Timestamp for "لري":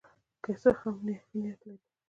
1.67-1.79